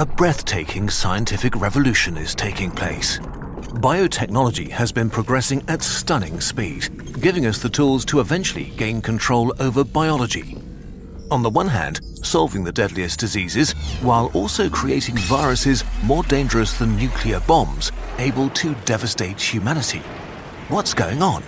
A 0.00 0.04
breathtaking 0.04 0.90
scientific 0.90 1.54
revolution 1.54 2.16
is 2.16 2.34
taking 2.34 2.68
place. 2.68 3.20
Biotechnology 3.78 4.68
has 4.68 4.90
been 4.90 5.08
progressing 5.08 5.62
at 5.68 5.84
stunning 5.84 6.40
speed, 6.40 7.20
giving 7.20 7.46
us 7.46 7.62
the 7.62 7.68
tools 7.68 8.04
to 8.06 8.18
eventually 8.18 8.72
gain 8.76 9.00
control 9.00 9.54
over 9.60 9.84
biology. 9.84 10.58
On 11.30 11.44
the 11.44 11.50
one 11.50 11.68
hand, 11.68 12.00
solving 12.26 12.64
the 12.64 12.72
deadliest 12.72 13.20
diseases, 13.20 13.70
while 14.02 14.32
also 14.34 14.68
creating 14.68 15.16
viruses 15.16 15.84
more 16.02 16.24
dangerous 16.24 16.76
than 16.76 16.96
nuclear 16.96 17.38
bombs, 17.38 17.92
able 18.18 18.50
to 18.50 18.74
devastate 18.86 19.40
humanity. 19.40 20.00
What's 20.70 20.92
going 20.92 21.22
on? 21.22 21.44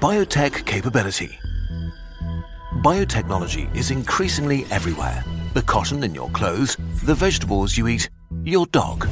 Biotech 0.00 0.66
capability. 0.66 1.38
Biotechnology 2.82 3.72
is 3.76 3.92
increasingly 3.92 4.66
everywhere 4.72 5.22
the 5.54 5.62
cotton 5.62 6.04
in 6.04 6.14
your 6.14 6.30
clothes, 6.30 6.76
the 7.04 7.14
vegetables 7.14 7.76
you 7.76 7.88
eat, 7.88 8.08
your 8.44 8.66
dog. 8.66 9.08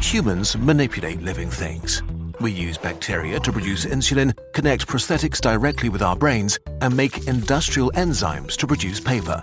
Humans 0.00 0.56
manipulate 0.56 1.22
living 1.22 1.50
things. 1.50 2.02
We 2.40 2.52
use 2.52 2.78
bacteria 2.78 3.38
to 3.40 3.52
produce 3.52 3.84
insulin, 3.84 4.34
connect 4.54 4.86
prosthetics 4.86 5.40
directly 5.40 5.88
with 5.88 6.02
our 6.02 6.16
brains, 6.16 6.58
and 6.80 6.96
make 6.96 7.28
industrial 7.28 7.90
enzymes 7.92 8.56
to 8.56 8.66
produce 8.66 8.98
paper. 8.98 9.42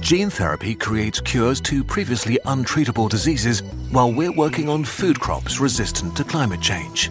Gene 0.00 0.30
therapy 0.30 0.74
creates 0.74 1.20
cures 1.20 1.60
to 1.62 1.84
previously 1.84 2.38
untreatable 2.46 3.10
diseases 3.10 3.62
while 3.90 4.12
we're 4.12 4.32
working 4.32 4.68
on 4.68 4.84
food 4.84 5.18
crops 5.20 5.60
resistant 5.60 6.16
to 6.16 6.24
climate 6.24 6.60
change. 6.60 7.10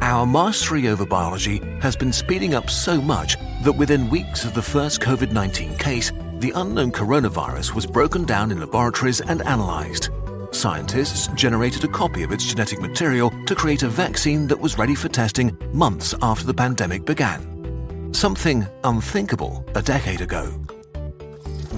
Our 0.00 0.26
mastery 0.26 0.88
over 0.88 1.06
biology 1.06 1.58
has 1.80 1.96
been 1.96 2.12
speeding 2.12 2.54
up 2.54 2.68
so 2.68 3.00
much 3.00 3.36
that 3.62 3.72
within 3.72 4.10
weeks 4.10 4.44
of 4.44 4.52
the 4.54 4.62
first 4.62 5.00
COVID 5.00 5.32
19 5.32 5.78
case, 5.78 6.12
the 6.40 6.52
unknown 6.56 6.92
coronavirus 6.92 7.74
was 7.74 7.86
broken 7.86 8.24
down 8.24 8.50
in 8.50 8.60
laboratories 8.60 9.20
and 9.20 9.42
analyzed. 9.42 10.10
Scientists 10.50 11.28
generated 11.34 11.84
a 11.84 11.88
copy 11.88 12.22
of 12.22 12.32
its 12.32 12.44
genetic 12.44 12.80
material 12.80 13.32
to 13.46 13.54
create 13.54 13.82
a 13.82 13.88
vaccine 13.88 14.46
that 14.46 14.58
was 14.58 14.78
ready 14.78 14.94
for 14.94 15.08
testing 15.08 15.56
months 15.72 16.14
after 16.22 16.46
the 16.46 16.54
pandemic 16.54 17.04
began. 17.04 18.12
Something 18.12 18.66
unthinkable 18.84 19.64
a 19.74 19.82
decade 19.82 20.20
ago. 20.20 20.46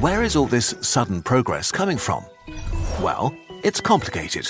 Where 0.00 0.22
is 0.22 0.36
all 0.36 0.46
this 0.46 0.74
sudden 0.82 1.22
progress 1.22 1.72
coming 1.72 1.96
from? 1.96 2.24
Well, 3.00 3.34
it's 3.62 3.80
complicated. 3.80 4.46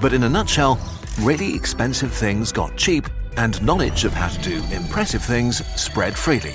But 0.00 0.14
in 0.14 0.22
a 0.22 0.28
nutshell, 0.28 0.80
really 1.20 1.54
expensive 1.54 2.12
things 2.12 2.52
got 2.52 2.76
cheap 2.76 3.06
and 3.36 3.62
knowledge 3.62 4.04
of 4.04 4.12
how 4.12 4.28
to 4.28 4.42
do 4.42 4.62
impressive 4.72 5.22
things 5.22 5.64
spread 5.80 6.16
freely. 6.16 6.54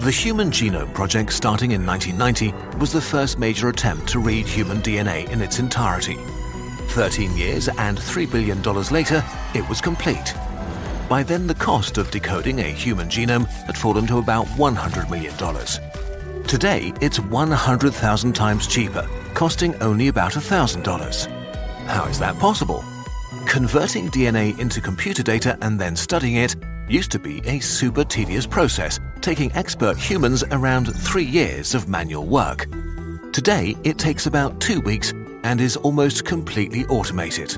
The 0.00 0.10
Human 0.10 0.50
Genome 0.50 0.94
Project, 0.94 1.30
starting 1.30 1.72
in 1.72 1.84
1990, 1.84 2.78
was 2.78 2.90
the 2.90 3.02
first 3.02 3.38
major 3.38 3.68
attempt 3.68 4.08
to 4.08 4.18
read 4.18 4.46
human 4.46 4.78
DNA 4.78 5.28
in 5.28 5.42
its 5.42 5.58
entirety. 5.58 6.16
13 6.94 7.36
years 7.36 7.68
and 7.68 7.98
$3 7.98 8.32
billion 8.32 8.62
later, 8.90 9.22
it 9.54 9.68
was 9.68 9.82
complete. 9.82 10.32
By 11.06 11.22
then, 11.22 11.46
the 11.46 11.54
cost 11.54 11.98
of 11.98 12.10
decoding 12.10 12.60
a 12.60 12.72
human 12.72 13.10
genome 13.10 13.46
had 13.66 13.76
fallen 13.76 14.06
to 14.06 14.16
about 14.16 14.46
$100 14.46 15.10
million. 15.10 15.34
Today, 16.44 16.94
it's 17.02 17.20
100,000 17.20 18.32
times 18.32 18.66
cheaper, 18.66 19.06
costing 19.34 19.74
only 19.82 20.08
about 20.08 20.32
$1,000. 20.32 21.26
How 21.84 22.06
is 22.06 22.18
that 22.20 22.38
possible? 22.38 22.82
Converting 23.44 24.08
DNA 24.08 24.58
into 24.58 24.80
computer 24.80 25.22
data 25.22 25.58
and 25.60 25.78
then 25.78 25.94
studying 25.94 26.36
it 26.36 26.56
used 26.90 27.10
to 27.12 27.18
be 27.18 27.40
a 27.46 27.60
super 27.60 28.04
tedious 28.04 28.46
process, 28.46 28.98
taking 29.20 29.52
expert 29.52 29.96
humans 29.96 30.42
around 30.50 30.86
three 30.86 31.24
years 31.24 31.74
of 31.74 31.88
manual 31.88 32.26
work. 32.26 32.66
Today, 33.32 33.76
it 33.84 33.96
takes 33.96 34.26
about 34.26 34.60
two 34.60 34.80
weeks 34.80 35.12
and 35.44 35.60
is 35.60 35.76
almost 35.76 36.24
completely 36.24 36.84
automated. 36.86 37.50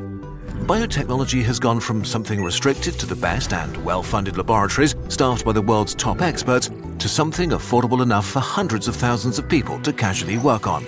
Biotechnology 0.66 1.42
has 1.42 1.58
gone 1.58 1.80
from 1.80 2.04
something 2.04 2.44
restricted 2.44 2.94
to 3.00 3.06
the 3.06 3.16
best 3.16 3.52
and 3.52 3.76
well 3.84 4.02
funded 4.02 4.36
laboratories 4.36 4.94
staffed 5.08 5.44
by 5.44 5.52
the 5.52 5.62
world's 5.62 5.94
top 5.94 6.20
experts 6.20 6.70
to 6.98 7.08
something 7.08 7.50
affordable 7.50 8.02
enough 8.02 8.28
for 8.28 8.38
hundreds 8.38 8.86
of 8.86 8.94
thousands 8.94 9.38
of 9.38 9.48
people 9.48 9.80
to 9.80 9.92
casually 9.92 10.38
work 10.38 10.68
on. 10.68 10.84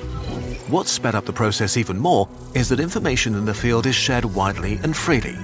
What's 0.69 0.93
sped 0.93 1.15
up 1.15 1.25
the 1.25 1.33
process 1.33 1.77
even 1.77 1.99
more 1.99 2.29
is 2.55 2.69
that 2.69 2.79
information 2.79 3.35
in 3.35 3.45
the 3.45 3.55
field 3.55 3.87
is 3.87 3.97
shared 3.97 4.25
widely 4.25 4.79
and 4.85 4.97
freely. 4.97 5.37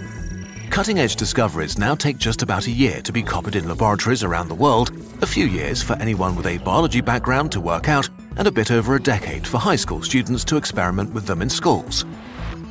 Cutting 0.71 1.01
edge 1.01 1.17
discoveries 1.17 1.79
now 1.79 1.97
take 1.97 2.17
just 2.17 2.43
about 2.43 2.69
a 2.69 2.71
year 2.71 3.03
to 3.03 3.13
be 3.13 3.25
copied 3.25 3.57
in 3.57 3.69
laboratories 3.69 4.23
around 4.23 4.49
the 4.49 4.55
world, 4.55 4.93
a 5.21 5.27
few 5.27 5.47
years 5.47 5.83
for 5.83 5.95
anyone 5.95 6.37
with 6.37 6.47
a 6.47 6.59
biology 6.59 7.01
background 7.01 7.51
to 7.53 7.61
work 7.61 7.89
out, 7.89 8.09
and 8.37 8.47
a 8.47 8.53
bit 8.53 8.71
over 8.71 8.95
a 8.95 9.03
decade 9.03 9.45
for 9.45 9.59
high 9.59 9.77
school 9.77 10.01
students 10.01 10.45
to 10.45 10.57
experiment 10.57 11.13
with 11.13 11.27
them 11.27 11.43
in 11.43 11.51
schools. 11.51 12.07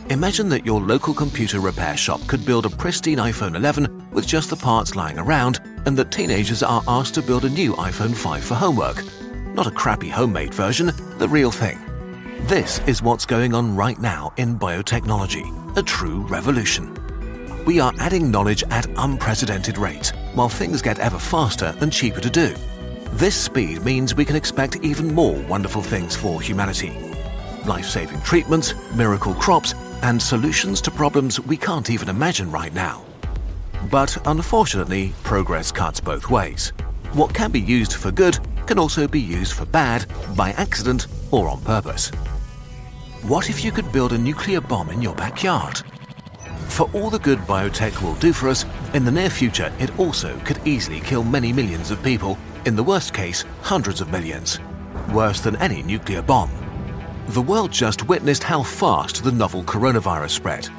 Imagine 0.09 0.47
that 0.47 0.65
your 0.65 0.79
local 0.79 1.13
computer 1.13 1.59
repair 1.59 1.97
shop 1.97 2.25
could 2.25 2.45
build 2.45 2.65
a 2.65 2.69
pristine 2.69 3.17
iPhone 3.17 3.55
11 3.57 4.09
with 4.11 4.25
just 4.25 4.49
the 4.49 4.55
parts 4.55 4.95
lying 4.95 5.19
around, 5.19 5.59
and 5.85 5.97
that 5.97 6.09
teenagers 6.09 6.63
are 6.63 6.81
asked 6.87 7.15
to 7.15 7.21
build 7.21 7.43
a 7.43 7.49
new 7.49 7.73
iPhone 7.73 8.15
5 8.15 8.43
for 8.45 8.55
homework. 8.55 9.03
Not 9.53 9.67
a 9.67 9.71
crappy 9.71 10.09
homemade 10.09 10.53
version, 10.53 10.91
the 11.17 11.27
real 11.27 11.51
thing. 11.51 11.77
This 12.47 12.79
is 12.87 13.03
what's 13.03 13.25
going 13.25 13.53
on 13.53 13.75
right 13.75 13.99
now 13.99 14.33
in 14.37 14.57
biotechnology, 14.57 15.77
a 15.77 15.83
true 15.83 16.21
revolution 16.27 16.98
we 17.65 17.79
are 17.79 17.93
adding 17.99 18.31
knowledge 18.31 18.63
at 18.69 18.87
unprecedented 18.97 19.77
rates, 19.77 20.11
while 20.33 20.49
things 20.49 20.81
get 20.81 20.99
ever 20.99 21.19
faster 21.19 21.75
and 21.81 21.91
cheaper 21.91 22.19
to 22.19 22.29
do. 22.29 22.55
This 23.13 23.35
speed 23.35 23.83
means 23.83 24.15
we 24.15 24.25
can 24.25 24.35
expect 24.35 24.77
even 24.83 25.13
more 25.13 25.39
wonderful 25.47 25.81
things 25.81 26.15
for 26.15 26.41
humanity. 26.41 26.93
Life 27.65 27.85
saving 27.85 28.21
treatments, 28.21 28.73
miracle 28.95 29.33
crops, 29.33 29.73
and 30.01 30.21
solutions 30.21 30.81
to 30.81 30.91
problems 30.91 31.39
we 31.39 31.57
can't 31.57 31.89
even 31.89 32.09
imagine 32.09 32.51
right 32.51 32.73
now. 32.73 33.03
But 33.89 34.17
unfortunately, 34.27 35.13
progress 35.23 35.71
cuts 35.71 35.99
both 35.99 36.29
ways. 36.29 36.71
What 37.13 37.33
can 37.33 37.51
be 37.51 37.59
used 37.59 37.93
for 37.93 38.11
good 38.11 38.37
can 38.67 38.77
also 38.77 39.07
be 39.07 39.19
used 39.19 39.53
for 39.53 39.65
bad, 39.65 40.05
by 40.35 40.51
accident, 40.51 41.07
or 41.31 41.49
on 41.49 41.59
purpose. 41.61 42.11
What 43.23 43.49
if 43.49 43.65
you 43.65 43.71
could 43.71 43.91
build 43.91 44.13
a 44.13 44.17
nuclear 44.17 44.61
bomb 44.61 44.91
in 44.91 45.01
your 45.01 45.15
backyard? 45.15 45.81
For 46.79 46.89
all 46.93 47.09
the 47.09 47.19
good 47.19 47.39
biotech 47.39 48.01
will 48.01 48.15
do 48.15 48.31
for 48.31 48.47
us, 48.47 48.63
in 48.93 49.03
the 49.03 49.11
near 49.11 49.29
future 49.29 49.69
it 49.79 49.99
also 49.99 50.39
could 50.45 50.65
easily 50.65 51.01
kill 51.01 51.25
many 51.25 51.51
millions 51.51 51.91
of 51.91 52.01
people, 52.01 52.37
in 52.65 52.77
the 52.77 52.83
worst 52.83 53.13
case, 53.13 53.43
hundreds 53.63 53.99
of 53.99 54.11
millions. 54.13 54.61
Worse 55.11 55.41
than 55.41 55.57
any 55.57 55.83
nuclear 55.83 56.21
bomb. 56.21 56.49
The 57.27 57.41
world 57.41 57.73
just 57.73 58.07
witnessed 58.07 58.43
how 58.43 58.63
fast 58.63 59.25
the 59.25 59.31
novel 59.33 59.61
coronavirus 59.63 60.29
spread. 60.29 60.69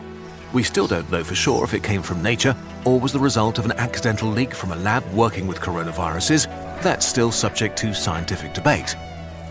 We 0.54 0.62
still 0.62 0.86
don't 0.86 1.12
know 1.12 1.22
for 1.22 1.34
sure 1.34 1.64
if 1.64 1.74
it 1.74 1.82
came 1.82 2.00
from 2.00 2.22
nature 2.22 2.56
or 2.86 2.98
was 2.98 3.12
the 3.12 3.20
result 3.20 3.58
of 3.58 3.66
an 3.66 3.72
accidental 3.72 4.30
leak 4.30 4.54
from 4.54 4.72
a 4.72 4.76
lab 4.76 5.04
working 5.12 5.46
with 5.46 5.60
coronaviruses. 5.60 6.46
That's 6.82 7.06
still 7.06 7.30
subject 7.30 7.76
to 7.80 7.92
scientific 7.92 8.54
debate. 8.54 8.96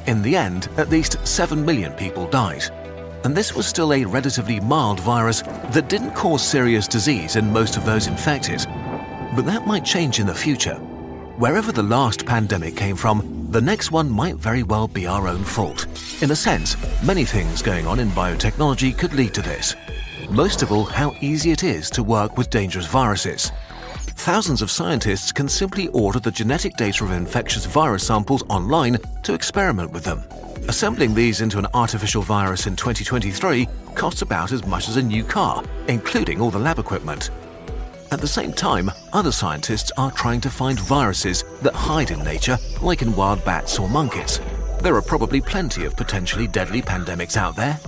In 0.08 0.24
the 0.24 0.36
end, 0.36 0.68
at 0.78 0.90
least 0.90 1.28
7 1.28 1.64
million 1.64 1.94
people 1.94 2.26
died. 2.26 2.64
And 3.24 3.36
this 3.36 3.54
was 3.54 3.68
still 3.68 3.94
a 3.94 4.06
relatively 4.06 4.60
mild 4.60 5.00
virus 5.00 5.42
that 5.42 5.90
didn't 5.90 6.16
cause 6.16 6.42
serious 6.46 6.88
disease 6.88 7.36
in 7.36 7.52
most 7.52 7.76
of 7.76 7.86
those 7.86 8.08
infected. 8.08 8.66
But 9.36 9.46
that 9.46 9.68
might 9.68 9.84
change 9.84 10.20
in 10.20 10.28
the 10.28 10.34
future. 10.34 10.76
Wherever 11.38 11.72
the 11.72 11.84
last 11.84 12.26
pandemic 12.26 12.76
came 12.76 12.96
from, 12.96 13.48
the 13.50 13.62
next 13.62 13.92
one 13.92 14.10
might 14.10 14.36
very 14.36 14.64
well 14.64 14.88
be 14.88 15.08
our 15.08 15.28
own 15.28 15.44
fault. 15.44 15.88
In 16.22 16.32
a 16.32 16.36
sense, 16.36 16.76
many 17.04 17.26
things 17.26 17.62
going 17.62 17.88
on 17.88 18.00
in 18.00 18.10
biotechnology 18.10 18.98
could 18.98 19.14
lead 19.14 19.34
to 19.34 19.42
this. 19.42 19.76
Most 20.30 20.62
of 20.62 20.72
all, 20.72 20.84
how 20.84 21.16
easy 21.22 21.52
it 21.52 21.64
is 21.64 21.90
to 21.92 22.04
work 22.04 22.38
with 22.38 22.50
dangerous 22.50 22.86
viruses. 22.86 23.52
Thousands 24.20 24.62
of 24.62 24.70
scientists 24.70 25.32
can 25.32 25.48
simply 25.48 25.88
order 25.88 26.20
the 26.20 26.30
genetic 26.30 26.76
data 26.76 27.06
of 27.06 27.12
infectious 27.12 27.66
virus 27.66 28.06
samples 28.06 28.44
online 28.50 28.98
to 29.24 29.34
experiment 29.34 29.92
with 29.92 30.04
them. 30.04 30.22
Assembling 30.68 31.16
these 31.16 31.40
into 31.40 31.58
an 31.58 31.68
artificial 31.74 32.22
virus 32.22 32.68
in 32.68 32.76
2023 32.76 33.66
costs 33.96 34.22
about 34.22 34.52
as 34.52 34.66
much 34.66 34.90
as 34.90 34.98
a 34.98 35.02
new 35.02 35.24
car, 35.24 35.64
including 35.88 36.42
all 36.42 36.52
the 36.52 36.60
lab 36.60 36.80
equipment. 36.80 37.30
At 38.12 38.20
the 38.20 38.28
same 38.28 38.52
time, 38.52 38.92
other 39.14 39.32
scientists 39.32 39.90
are 39.96 40.12
trying 40.12 40.42
to 40.42 40.50
find 40.50 40.78
viruses 40.82 41.46
that 41.62 41.74
hide 41.74 42.12
in 42.12 42.20
nature, 42.20 42.58
like 42.82 43.02
in 43.02 43.16
wild 43.16 43.44
bats 43.46 43.80
or 43.80 43.88
monkeys. 43.88 44.42
There 44.84 44.96
are 44.96 45.02
probably 45.02 45.40
plenty 45.40 45.86
of 45.86 45.96
potentially 45.96 46.46
deadly 46.46 46.82
pandemics 46.82 47.38
out 47.38 47.56
there. 47.56 47.80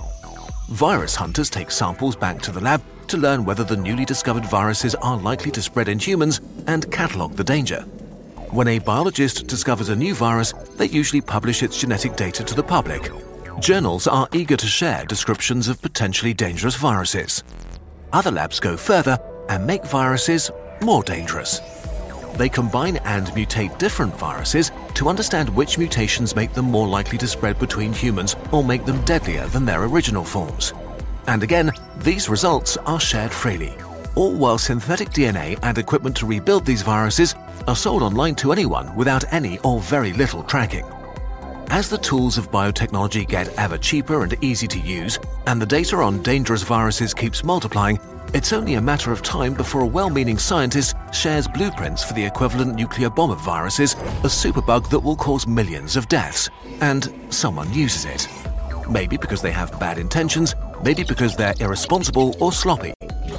Virus 0.70 1.14
hunters 1.14 1.50
take 1.50 1.70
samples 1.70 2.16
back 2.16 2.40
to 2.40 2.52
the 2.52 2.60
lab 2.60 2.80
to 3.12 3.18
learn 3.18 3.44
whether 3.44 3.62
the 3.62 3.76
newly 3.76 4.06
discovered 4.06 4.46
viruses 4.46 4.94
are 4.94 5.18
likely 5.18 5.50
to 5.50 5.60
spread 5.60 5.86
in 5.86 5.98
humans 5.98 6.40
and 6.66 6.90
catalogue 6.90 7.34
the 7.34 7.44
danger. 7.44 7.82
When 8.52 8.68
a 8.68 8.78
biologist 8.78 9.46
discovers 9.46 9.90
a 9.90 9.96
new 9.96 10.14
virus, 10.14 10.54
they 10.78 10.86
usually 10.86 11.20
publish 11.20 11.62
its 11.62 11.78
genetic 11.78 12.16
data 12.16 12.42
to 12.42 12.54
the 12.54 12.62
public. 12.62 13.12
Journals 13.60 14.06
are 14.06 14.26
eager 14.32 14.56
to 14.56 14.66
share 14.66 15.04
descriptions 15.04 15.68
of 15.68 15.82
potentially 15.82 16.32
dangerous 16.32 16.74
viruses. 16.74 17.44
Other 18.14 18.30
labs 18.30 18.58
go 18.58 18.78
further 18.78 19.18
and 19.50 19.66
make 19.66 19.84
viruses 19.84 20.50
more 20.80 21.02
dangerous. 21.02 21.60
They 22.38 22.48
combine 22.48 22.96
and 23.04 23.26
mutate 23.26 23.76
different 23.76 24.16
viruses 24.16 24.70
to 24.94 25.10
understand 25.10 25.50
which 25.50 25.76
mutations 25.76 26.34
make 26.34 26.54
them 26.54 26.64
more 26.64 26.88
likely 26.88 27.18
to 27.18 27.28
spread 27.28 27.58
between 27.58 27.92
humans 27.92 28.36
or 28.52 28.64
make 28.64 28.86
them 28.86 29.04
deadlier 29.04 29.46
than 29.48 29.66
their 29.66 29.84
original 29.84 30.24
forms. 30.24 30.72
And 31.26 31.42
again, 31.42 31.72
these 31.98 32.28
results 32.28 32.76
are 32.78 33.00
shared 33.00 33.32
freely, 33.32 33.74
all 34.14 34.34
while 34.34 34.58
synthetic 34.58 35.10
DNA 35.10 35.58
and 35.62 35.78
equipment 35.78 36.16
to 36.16 36.26
rebuild 36.26 36.64
these 36.66 36.82
viruses 36.82 37.34
are 37.68 37.76
sold 37.76 38.02
online 38.02 38.34
to 38.36 38.52
anyone 38.52 38.94
without 38.96 39.30
any 39.32 39.58
or 39.60 39.80
very 39.80 40.12
little 40.12 40.42
tracking. 40.42 40.84
As 41.68 41.88
the 41.88 41.98
tools 41.98 42.36
of 42.36 42.50
biotechnology 42.50 43.26
get 43.26 43.48
ever 43.58 43.78
cheaper 43.78 44.22
and 44.22 44.36
easy 44.44 44.66
to 44.68 44.78
use, 44.78 45.18
and 45.46 45.62
the 45.62 45.66
data 45.66 45.96
on 45.96 46.22
dangerous 46.22 46.62
viruses 46.62 47.14
keeps 47.14 47.44
multiplying, 47.44 47.98
it's 48.34 48.52
only 48.52 48.74
a 48.74 48.80
matter 48.80 49.12
of 49.12 49.22
time 49.22 49.54
before 49.54 49.82
a 49.82 49.86
well 49.86 50.10
meaning 50.10 50.38
scientist 50.38 50.96
shares 51.12 51.48
blueprints 51.48 52.02
for 52.04 52.14
the 52.14 52.24
equivalent 52.24 52.74
nuclear 52.74 53.08
bomb 53.08 53.30
of 53.30 53.40
viruses, 53.40 53.94
a 53.94 54.28
superbug 54.28 54.90
that 54.90 55.00
will 55.00 55.16
cause 55.16 55.46
millions 55.46 55.96
of 55.96 56.08
deaths, 56.08 56.50
and 56.80 57.12
someone 57.30 57.72
uses 57.72 58.04
it. 58.04 58.28
Maybe 58.88 59.16
because 59.16 59.40
they 59.40 59.52
have 59.52 59.78
bad 59.78 59.98
intentions, 59.98 60.54
maybe 60.82 61.04
because 61.04 61.36
they're 61.36 61.54
irresponsible 61.60 62.36
or 62.40 62.52
sloppy. 62.52 62.92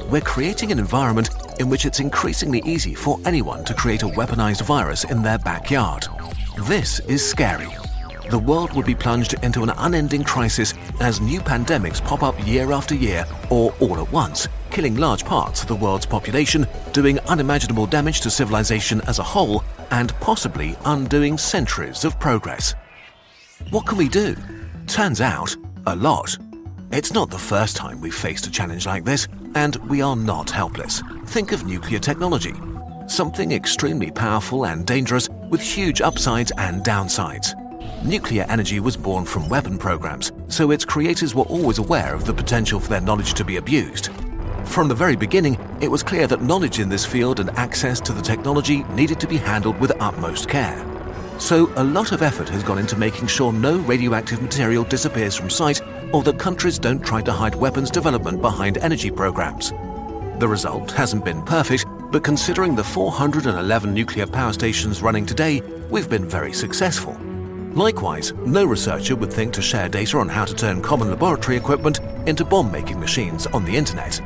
We're 0.09 0.21
creating 0.21 0.71
an 0.71 0.79
environment 0.79 1.29
in 1.59 1.69
which 1.69 1.85
it's 1.85 1.99
increasingly 1.99 2.61
easy 2.65 2.93
for 2.93 3.19
anyone 3.25 3.63
to 3.65 3.73
create 3.73 4.03
a 4.03 4.07
weaponized 4.07 4.61
virus 4.63 5.03
in 5.03 5.21
their 5.21 5.37
backyard. 5.39 6.07
This 6.67 6.99
is 7.01 7.27
scary 7.27 7.69
the 8.33 8.39
world 8.39 8.73
would 8.73 8.85
be 8.87 8.95
plunged 8.95 9.35
into 9.43 9.61
an 9.61 9.69
unending 9.77 10.23
crisis 10.23 10.73
as 10.99 11.21
new 11.21 11.39
pandemics 11.39 12.03
pop 12.03 12.23
up 12.23 12.47
year 12.47 12.71
after 12.71 12.95
year 12.95 13.25
or 13.51 13.73
all 13.79 13.99
at 13.99 14.11
once, 14.11 14.47
killing 14.71 14.95
large 14.95 15.23
parts 15.23 15.61
of 15.61 15.67
the 15.67 15.75
world's 15.75 16.07
population, 16.07 16.65
doing 16.93 17.19
unimaginable 17.27 17.85
damage 17.85 18.21
to 18.21 18.31
civilization 18.31 19.01
as 19.01 19.19
a 19.19 19.23
whole, 19.23 19.63
and 19.91 20.13
possibly 20.19 20.75
undoing 20.85 21.37
centuries 21.37 22.05
of 22.05 22.19
progress. 22.19 22.73
What 23.69 23.85
can 23.85 23.99
we 23.99 24.09
do? 24.09 24.35
Turns 24.87 25.21
out, 25.21 25.55
a 25.85 25.95
lot. 25.95 26.35
It's 26.93 27.11
not 27.11 27.31
the 27.31 27.39
first 27.39 27.75
time 27.75 27.99
we've 28.01 28.13
faced 28.13 28.45
a 28.45 28.51
challenge 28.51 28.85
like 28.85 29.03
this, 29.03 29.27
and 29.55 29.77
we 29.89 30.03
are 30.03 30.15
not 30.15 30.51
helpless. 30.51 31.01
Think 31.25 31.51
of 31.51 31.65
nuclear 31.65 31.97
technology. 31.97 32.53
Something 33.07 33.51
extremely 33.51 34.11
powerful 34.11 34.67
and 34.67 34.85
dangerous 34.85 35.27
with 35.49 35.59
huge 35.59 36.01
upsides 36.01 36.51
and 36.59 36.83
downsides. 36.83 37.55
Nuclear 38.05 38.45
energy 38.47 38.79
was 38.79 38.95
born 38.95 39.25
from 39.25 39.49
weapon 39.49 39.79
programs, 39.79 40.31
so 40.49 40.69
its 40.69 40.85
creators 40.85 41.33
were 41.33 41.45
always 41.45 41.79
aware 41.79 42.13
of 42.13 42.25
the 42.25 42.33
potential 42.33 42.79
for 42.79 42.89
their 42.89 43.01
knowledge 43.01 43.33
to 43.33 43.43
be 43.43 43.55
abused. 43.57 44.09
From 44.63 44.87
the 44.87 44.93
very 44.93 45.15
beginning, 45.15 45.57
it 45.81 45.89
was 45.89 46.03
clear 46.03 46.27
that 46.27 46.43
knowledge 46.43 46.77
in 46.77 46.89
this 46.89 47.07
field 47.07 47.39
and 47.39 47.49
access 47.57 47.99
to 48.01 48.13
the 48.13 48.21
technology 48.21 48.83
needed 48.93 49.19
to 49.21 49.27
be 49.27 49.37
handled 49.37 49.79
with 49.79 49.99
utmost 49.99 50.47
care. 50.47 50.85
So, 51.39 51.73
a 51.75 51.83
lot 51.83 52.11
of 52.11 52.21
effort 52.21 52.49
has 52.49 52.61
gone 52.61 52.77
into 52.77 52.95
making 52.95 53.29
sure 53.29 53.51
no 53.51 53.77
radioactive 53.79 54.43
material 54.43 54.83
disappears 54.83 55.35
from 55.35 55.49
sight 55.49 55.81
or 56.13 56.23
that 56.23 56.39
countries 56.39 56.79
don't 56.79 57.05
try 57.05 57.21
to 57.21 57.31
hide 57.31 57.55
weapons 57.55 57.91
development 57.91 58.41
behind 58.41 58.77
energy 58.77 59.11
programs. 59.11 59.71
The 60.39 60.47
result 60.47 60.91
hasn't 60.91 61.25
been 61.25 61.41
perfect, 61.43 61.85
but 62.11 62.23
considering 62.23 62.75
the 62.75 62.83
411 62.83 63.93
nuclear 63.93 64.27
power 64.27 64.53
stations 64.53 65.01
running 65.01 65.25
today, 65.25 65.61
we've 65.89 66.09
been 66.09 66.29
very 66.29 66.53
successful. 66.53 67.17
Likewise, 67.73 68.33
no 68.45 68.65
researcher 68.65 69.15
would 69.15 69.33
think 69.33 69.51
to 69.53 69.61
share 69.61 69.89
data 69.89 70.19
on 70.19 70.29
how 70.29 70.45
to 70.45 70.53
turn 70.53 70.81
common 70.81 71.09
laboratory 71.09 71.57
equipment 71.57 71.99
into 72.27 72.45
bomb 72.45 72.71
making 72.71 72.99
machines 72.99 73.47
on 73.47 73.65
the 73.65 73.75
internet. 73.75 74.21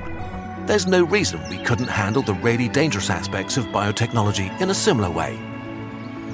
There's 0.68 0.86
no 0.86 1.06
reason 1.06 1.40
we 1.50 1.64
couldn't 1.64 1.88
handle 1.88 2.22
the 2.22 2.34
really 2.34 2.68
dangerous 2.68 3.10
aspects 3.10 3.56
of 3.56 3.66
biotechnology 3.68 4.60
in 4.60 4.70
a 4.70 4.74
similar 4.74 5.10
way. 5.10 5.40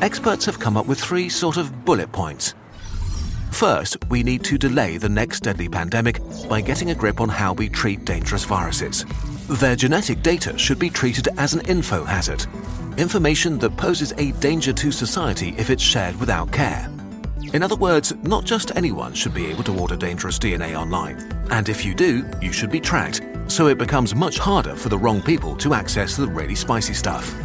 Experts 0.02 0.46
have 0.46 0.60
come 0.60 0.76
up 0.76 0.88
with 0.88 1.00
three 1.00 1.30
sort 1.30 1.58
of 1.58 1.86
bullet 1.86 2.12
points. 2.12 2.56
First, 3.54 3.98
we 4.10 4.24
need 4.24 4.44
to 4.46 4.58
delay 4.58 4.98
the 4.98 5.08
next 5.08 5.42
deadly 5.42 5.70
pandemic 5.70 6.20
by 6.50 6.60
getting 6.60 6.90
a 6.90 6.96
grip 6.96 7.22
on 7.22 7.30
how 7.30 7.54
we 7.54 7.70
treat 7.70 8.04
dangerous 8.04 8.44
viruses. 8.46 9.06
Their 9.48 9.76
genetic 9.76 10.24
data 10.24 10.58
should 10.58 10.80
be 10.80 10.90
treated 10.90 11.30
as 11.38 11.54
an 11.54 11.62
info 11.68 12.04
hazard, 12.04 12.48
information 12.98 13.60
that 13.60 13.78
poses 13.78 14.12
a 14.18 14.32
danger 14.34 14.74
to 14.74 14.92
society 14.92 15.54
if 15.56 15.70
it's 15.70 15.84
shared 15.84 16.20
without 16.20 16.52
care. 16.52 16.90
In 17.54 17.62
other 17.62 17.76
words, 17.76 18.12
not 18.24 18.44
just 18.44 18.76
anyone 18.76 19.14
should 19.14 19.36
be 19.36 19.46
able 19.46 19.64
to 19.66 19.80
order 19.80 19.96
dangerous 19.96 20.40
DNA 20.40 20.76
online. 20.76 21.18
And 21.52 21.70
if 21.70 21.86
you 21.86 21.94
do, 21.94 22.28
you 22.42 22.52
should 22.52 22.72
be 22.72 22.80
tracked, 22.80 23.22
so 23.46 23.68
it 23.68 23.78
becomes 23.78 24.16
much 24.16 24.40
harder 24.40 24.76
for 24.76 24.90
the 24.90 24.98
wrong 24.98 25.22
people 25.22 25.56
to 25.58 25.76
access 25.76 26.18
the 26.18 26.28
really 26.28 26.56
spicy 26.56 26.96
stuff. 26.96 27.43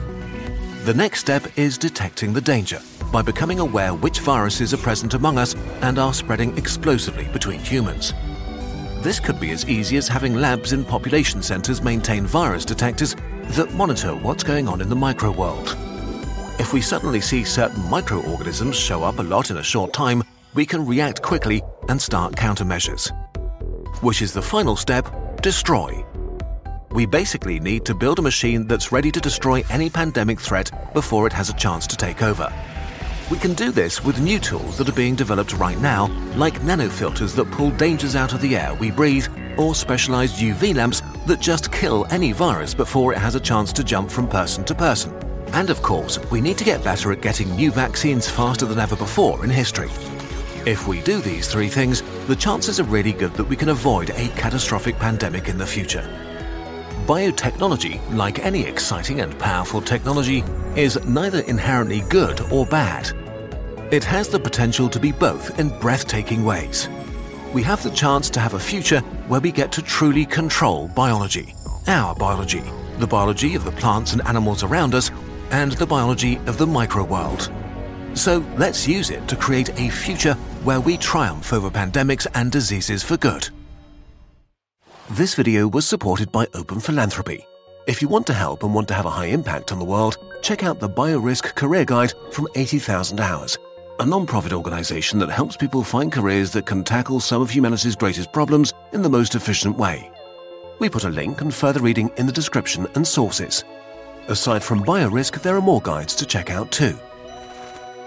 The 0.88 0.94
next 0.94 1.20
step 1.20 1.46
is 1.58 1.76
detecting 1.76 2.32
the 2.32 2.40
danger 2.40 2.80
by 3.12 3.20
becoming 3.20 3.58
aware 3.60 3.92
which 3.92 4.20
viruses 4.20 4.72
are 4.72 4.78
present 4.78 5.12
among 5.12 5.36
us 5.36 5.54
and 5.82 5.98
are 5.98 6.14
spreading 6.14 6.56
explosively 6.56 7.28
between 7.28 7.60
humans. 7.60 8.14
This 9.02 9.20
could 9.20 9.38
be 9.38 9.50
as 9.50 9.68
easy 9.68 9.98
as 9.98 10.08
having 10.08 10.36
labs 10.36 10.72
in 10.72 10.86
population 10.86 11.42
centres 11.42 11.82
maintain 11.82 12.24
virus 12.24 12.64
detectors 12.64 13.14
that 13.48 13.74
monitor 13.74 14.16
what's 14.16 14.42
going 14.42 14.66
on 14.66 14.80
in 14.80 14.88
the 14.88 14.96
micro 14.96 15.30
world. 15.30 15.76
If 16.58 16.72
we 16.72 16.80
suddenly 16.80 17.20
see 17.20 17.44
certain 17.44 17.86
microorganisms 17.90 18.74
show 18.74 19.02
up 19.02 19.18
a 19.18 19.22
lot 19.22 19.50
in 19.50 19.58
a 19.58 19.62
short 19.62 19.92
time, 19.92 20.22
we 20.54 20.64
can 20.64 20.86
react 20.86 21.20
quickly 21.20 21.62
and 21.90 22.00
start 22.00 22.34
countermeasures. 22.34 23.12
Which 24.02 24.22
is 24.22 24.32
the 24.32 24.40
final 24.40 24.74
step 24.74 25.42
destroy. 25.42 26.02
We 26.98 27.06
basically 27.06 27.60
need 27.60 27.84
to 27.84 27.94
build 27.94 28.18
a 28.18 28.22
machine 28.22 28.66
that's 28.66 28.90
ready 28.90 29.12
to 29.12 29.20
destroy 29.20 29.62
any 29.70 29.88
pandemic 29.88 30.40
threat 30.40 30.92
before 30.94 31.28
it 31.28 31.32
has 31.32 31.48
a 31.48 31.54
chance 31.54 31.86
to 31.86 31.96
take 31.96 32.24
over. 32.24 32.52
We 33.30 33.38
can 33.38 33.54
do 33.54 33.70
this 33.70 34.02
with 34.02 34.20
new 34.20 34.40
tools 34.40 34.76
that 34.78 34.88
are 34.88 35.00
being 35.00 35.14
developed 35.14 35.52
right 35.58 35.80
now, 35.80 36.08
like 36.34 36.58
nanofilters 36.62 37.36
that 37.36 37.52
pull 37.52 37.70
dangers 37.70 38.16
out 38.16 38.32
of 38.32 38.40
the 38.40 38.56
air 38.56 38.74
we 38.74 38.90
breathe, 38.90 39.28
or 39.56 39.76
specialized 39.76 40.40
UV 40.40 40.74
lamps 40.74 41.02
that 41.28 41.38
just 41.38 41.70
kill 41.70 42.04
any 42.10 42.32
virus 42.32 42.74
before 42.74 43.12
it 43.12 43.18
has 43.18 43.36
a 43.36 43.46
chance 43.48 43.72
to 43.74 43.84
jump 43.84 44.10
from 44.10 44.26
person 44.26 44.64
to 44.64 44.74
person. 44.74 45.14
And 45.52 45.70
of 45.70 45.80
course, 45.82 46.18
we 46.32 46.40
need 46.40 46.58
to 46.58 46.64
get 46.64 46.82
better 46.82 47.12
at 47.12 47.22
getting 47.22 47.54
new 47.54 47.70
vaccines 47.70 48.28
faster 48.28 48.66
than 48.66 48.80
ever 48.80 48.96
before 48.96 49.44
in 49.44 49.50
history. 49.50 49.90
If 50.66 50.88
we 50.88 51.00
do 51.02 51.20
these 51.20 51.46
three 51.46 51.68
things, 51.68 52.02
the 52.26 52.34
chances 52.34 52.80
are 52.80 52.90
really 52.90 53.12
good 53.12 53.34
that 53.34 53.44
we 53.48 53.54
can 53.54 53.68
avoid 53.68 54.10
a 54.10 54.28
catastrophic 54.30 54.98
pandemic 54.98 55.48
in 55.48 55.58
the 55.58 55.64
future. 55.64 56.04
Biotechnology, 57.08 57.98
like 58.14 58.44
any 58.44 58.64
exciting 58.64 59.22
and 59.22 59.38
powerful 59.38 59.80
technology, 59.80 60.44
is 60.76 61.02
neither 61.06 61.40
inherently 61.40 62.02
good 62.10 62.38
or 62.52 62.66
bad. 62.66 63.12
It 63.90 64.04
has 64.04 64.28
the 64.28 64.38
potential 64.38 64.90
to 64.90 65.00
be 65.00 65.10
both 65.10 65.58
in 65.58 65.70
breathtaking 65.80 66.44
ways. 66.44 66.86
we 67.54 67.62
have 67.62 67.82
the 67.82 67.90
chance 67.92 68.28
to 68.28 68.40
have 68.40 68.52
a 68.52 68.58
future 68.58 69.00
where 69.26 69.40
we 69.40 69.50
get 69.50 69.72
to 69.72 69.80
truly 69.80 70.26
control 70.26 70.88
biology. 70.88 71.54
Our 71.86 72.14
biology, 72.14 72.62
the 72.98 73.06
biology 73.06 73.54
of 73.54 73.64
the 73.64 73.72
plants 73.72 74.12
and 74.12 74.20
animals 74.26 74.62
around 74.62 74.94
us, 74.94 75.10
and 75.50 75.72
the 75.72 75.86
biology 75.86 76.36
of 76.46 76.58
the 76.58 76.66
micro 76.66 77.04
world. 77.04 77.50
So 78.12 78.44
let's 78.58 78.86
use 78.86 79.08
it 79.08 79.26
to 79.28 79.36
create 79.36 79.70
a 79.80 79.88
future 79.88 80.34
where 80.62 80.82
we 80.82 80.98
triumph 80.98 81.54
over 81.54 81.70
pandemics 81.70 82.26
and 82.34 82.52
diseases 82.52 83.02
for 83.02 83.16
good. 83.16 83.48
This 85.12 85.34
video 85.34 85.66
was 85.68 85.88
supported 85.88 86.30
by 86.30 86.46
Open 86.52 86.80
Philanthropy. 86.80 87.42
If 87.86 88.02
you 88.02 88.08
want 88.08 88.26
to 88.26 88.34
help 88.34 88.62
and 88.62 88.74
want 88.74 88.88
to 88.88 88.94
have 88.94 89.06
a 89.06 89.10
high 89.10 89.28
impact 89.28 89.72
on 89.72 89.78
the 89.78 89.84
world, 89.84 90.18
check 90.42 90.64
out 90.64 90.80
the 90.80 90.88
BioRisk 90.88 91.54
Career 91.54 91.86
Guide 91.86 92.12
from 92.30 92.46
80,000 92.54 93.18
Hours, 93.18 93.56
a 94.00 94.04
non-profit 94.04 94.52
organization 94.52 95.18
that 95.20 95.30
helps 95.30 95.56
people 95.56 95.82
find 95.82 96.12
careers 96.12 96.52
that 96.52 96.66
can 96.66 96.84
tackle 96.84 97.20
some 97.20 97.40
of 97.40 97.48
humanity's 97.48 97.96
greatest 97.96 98.34
problems 98.34 98.74
in 98.92 99.00
the 99.00 99.08
most 99.08 99.34
efficient 99.34 99.78
way. 99.78 100.10
We 100.78 100.90
put 100.90 101.04
a 101.04 101.08
link 101.08 101.40
and 101.40 101.54
further 101.54 101.80
reading 101.80 102.10
in 102.18 102.26
the 102.26 102.32
description 102.32 102.86
and 102.94 103.06
sources. 103.06 103.64
Aside 104.28 104.62
from 104.62 104.84
BioRisk, 104.84 105.40
there 105.40 105.56
are 105.56 105.62
more 105.62 105.80
guides 105.80 106.14
to 106.16 106.26
check 106.26 106.50
out 106.50 106.70
too. 106.70 106.98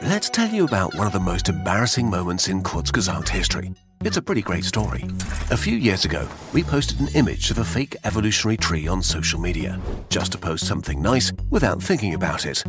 Let's 0.03 0.29
tell 0.29 0.49
you 0.49 0.65
about 0.65 0.93
one 0.93 1.07
of 1.07 1.13
the 1.13 1.19
most 1.19 1.49
embarrassing 1.49 2.11
moments 2.11 2.47
in 2.47 2.61
Kurzgesagt 2.61 3.29
history. 3.29 3.73
It's 4.03 4.17
a 4.17 4.21
pretty 4.21 4.41
great 4.41 4.65
story. 4.65 5.05
A 5.51 5.57
few 5.57 5.75
years 5.75 6.05
ago, 6.05 6.27
we 6.53 6.63
posted 6.63 6.99
an 6.99 7.09
image 7.09 7.51
of 7.51 7.59
a 7.59 7.63
fake 7.63 7.95
evolutionary 8.03 8.57
tree 8.57 8.87
on 8.87 9.03
social 9.03 9.39
media, 9.39 9.79
just 10.09 10.31
to 10.31 10.39
post 10.39 10.65
something 10.65 10.99
nice 10.99 11.31
without 11.51 11.83
thinking 11.83 12.15
about 12.15 12.47
it. 12.47 12.63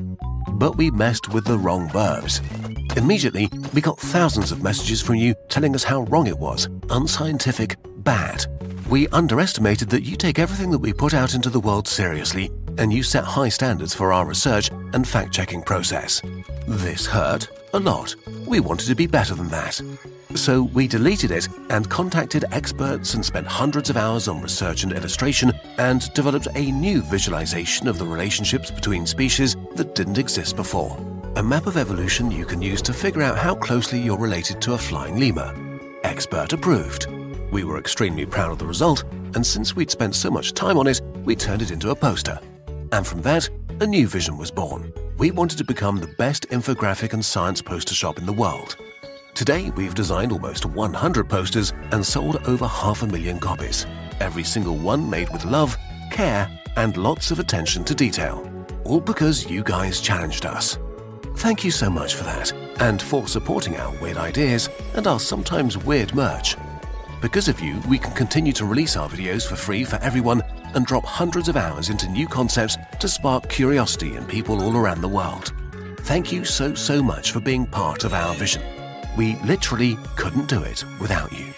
But 0.51 0.77
we 0.77 0.91
messed 0.91 1.33
with 1.33 1.47
the 1.47 1.57
wrong 1.57 1.89
verbs. 1.89 2.43
Immediately, 2.99 3.49
we 3.73 3.81
got 3.81 3.99
thousands 3.99 4.53
of 4.53 4.63
messages 4.63 5.01
from 5.01 5.15
you 5.15 5.35
telling 5.49 5.75
us 5.75 5.85
how 5.85 6.03
wrong 6.03 6.27
it 6.27 6.39
was, 6.39 6.69
unscientific, 6.91 7.77
bad. 8.05 8.45
We 8.91 9.09
underestimated 9.09 9.89
that 9.89 10.03
you 10.03 10.17
take 10.17 10.39
everything 10.39 10.71
that 10.71 10.81
we 10.81 10.93
put 10.93 11.15
out 11.15 11.35
into 11.35 11.49
the 11.49 11.61
world 11.61 11.89
seriously 11.89 12.51
and 12.77 12.93
you 12.93 13.03
set 13.03 13.25
high 13.25 13.49
standards 13.49 13.95
for 13.95 14.13
our 14.13 14.27
research 14.27 14.71
and 14.93 15.09
fact 15.09 15.33
checking 15.33 15.63
process. 15.63 16.21
This 16.69 17.07
hurt 17.07 17.49
a 17.73 17.81
lot. 17.81 18.15
We 18.47 18.61
wanted 18.61 18.87
to 18.89 18.95
be 18.95 19.07
better 19.07 19.35
than 19.35 19.49
that. 19.49 19.81
So 20.35 20.63
we 20.63 20.89
deleted 20.89 21.31
it 21.31 21.49
and 21.71 21.89
contacted 21.89 22.47
experts 22.53 23.15
and 23.15 23.25
spent 23.25 23.47
hundreds 23.47 23.91
of 23.91 23.97
hours 23.97 24.29
on 24.29 24.41
research 24.41 24.83
and 24.83 24.93
illustration 24.93 25.53
and 25.79 26.13
developed 26.15 26.49
a 26.55 26.73
new 26.73 27.03
visualization 27.03 27.87
of 27.87 27.99
the 27.99 28.07
relationships 28.07 28.71
between 28.71 29.07
species 29.07 29.57
that 29.75 29.95
didn't 29.95 30.19
exist 30.19 30.57
before. 30.57 30.97
A 31.37 31.43
map 31.43 31.67
of 31.67 31.77
evolution 31.77 32.31
you 32.31 32.45
can 32.45 32.61
use 32.61 32.83
to 32.83 32.93
figure 32.93 33.23
out 33.23 33.39
how 33.39 33.55
closely 33.55 34.01
you're 34.01 34.19
related 34.19 34.61
to 34.63 34.73
a 34.73 34.79
flying 34.79 35.19
lemur. 35.19 35.55
Expert 36.03 36.53
approved. 36.53 37.07
We 37.51 37.65
were 37.65 37.79
extremely 37.79 38.27
proud 38.27 38.53
of 38.53 38.59
the 38.59 38.67
result, 38.67 39.05
and 39.35 39.47
since 39.47 39.77
we'd 39.77 39.91
spent 39.91 40.15
so 40.15 40.31
much 40.31 40.55
time 40.55 40.79
on 40.79 40.87
it, 40.87 41.01
we 41.25 41.37
turned 41.37 41.63
it 41.63 41.71
into 41.71 41.91
a 41.91 41.97
poster. 41.97 42.39
And 42.91 43.07
from 43.07 43.23
that, 43.23 43.49
a 43.81 43.87
new 43.87 44.07
vision 44.07 44.37
was 44.39 44.51
born. 44.51 44.93
We 45.19 45.31
wanted 45.31 45.59
to 45.59 45.65
become 45.65 45.99
the 45.99 46.15
best 46.19 46.49
infographic 46.49 47.13
and 47.13 47.25
science 47.25 47.63
poster 47.63 47.95
shop 47.95 48.19
in 48.19 48.27
the 48.27 48.33
world. 48.33 48.77
Today, 49.35 49.71
we've 49.71 49.95
designed 49.95 50.31
almost 50.31 50.67
100 50.67 51.29
posters 51.29 51.73
and 51.91 52.05
sold 52.05 52.47
over 52.47 52.67
half 52.67 53.03
a 53.03 53.07
million 53.07 53.41
copies. 53.41 53.87
Every 54.21 54.45
single 54.45 54.77
one 54.77 55.09
made 55.09 55.31
with 55.31 55.47
love, 55.47 55.77
care, 56.11 56.51
and 56.77 56.97
lots 56.99 57.31
of 57.31 57.39
attention 57.39 57.83
to 57.85 57.95
detail. 57.95 58.47
All 58.85 59.01
because 59.01 59.49
you 59.49 59.63
guys 59.65 60.03
challenged 60.03 60.45
us. 60.45 60.79
Thank 61.37 61.65
you 61.65 61.71
so 61.71 61.89
much 61.89 62.15
for 62.15 62.25
that, 62.25 62.53
and 62.81 63.01
for 63.01 63.27
supporting 63.27 63.77
our 63.79 63.91
weird 64.01 64.19
ideas 64.19 64.69
and 64.95 65.07
our 65.07 65.19
sometimes 65.19 65.79
weird 65.79 66.15
merch. 66.15 66.57
Because 67.23 67.49
of 67.49 67.59
you, 67.61 67.81
we 67.89 67.99
can 67.99 68.13
continue 68.13 68.53
to 68.53 68.67
release 68.67 68.99
our 68.99 69.09
videos 69.09 69.49
for 69.49 69.57
free 69.57 69.83
for 69.83 69.97
everyone 70.03 70.43
and 70.75 70.85
drop 70.85 71.07
hundreds 71.07 71.49
of 71.49 71.57
hours 71.57 71.89
into 71.89 72.09
new 72.11 72.29
concepts 72.29 72.77
to 73.01 73.09
spark 73.09 73.49
curiosity 73.49 74.15
in 74.15 74.27
people 74.27 74.61
all 74.63 74.77
around 74.77 75.01
the 75.01 75.09
world. 75.09 75.55
Thank 76.01 76.33
you 76.33 76.45
so, 76.45 76.75
so 76.75 77.03
much 77.03 77.33
for 77.33 77.41
being 77.41 77.65
part 77.65 78.05
of 78.05 78.13
our 78.13 78.35
vision. 78.35 78.82
We 79.17 79.37
literally 79.45 79.99
couldn't 80.17 80.49
do 80.49 80.63
it 80.63 80.85
without 80.99 81.33
you. 81.33 81.53